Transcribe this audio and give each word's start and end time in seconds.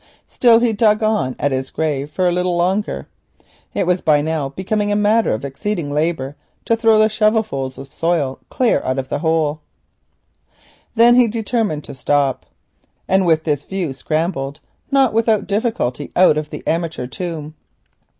Still 0.25 0.61
he 0.61 0.73
dug 0.73 1.03
on 1.03 1.35
at 1.37 1.51
the 1.51 1.71
grave 1.71 2.09
for 2.09 2.27
a 2.27 2.31
little 2.31 2.57
longer. 2.57 3.07
It 3.75 3.85
was 3.85 4.01
by 4.01 4.19
now 4.19 4.49
becoming 4.49 4.91
a 4.91 4.95
matter 4.95 5.31
of 5.31 5.45
exceeding 5.45 5.91
labour 5.91 6.35
to 6.65 6.75
throw 6.75 6.97
the 6.97 7.07
shovelfuls 7.07 7.77
of 7.77 7.93
soil 7.93 8.39
clear 8.49 8.79
of 8.79 9.09
the 9.09 9.19
hole. 9.19 9.59
Then 10.95 11.13
he 11.13 11.27
determined 11.27 11.83
to 11.83 11.93
stop, 11.93 12.47
and 13.07 13.27
with 13.27 13.43
this 13.43 13.63
view 13.65 13.93
scrambled, 13.93 14.59
not 14.89 15.13
without 15.13 15.45
difficulty, 15.45 16.11
out 16.15 16.35
of 16.35 16.49
the 16.49 16.63
amateur 16.65 17.05
tomb. 17.05 17.53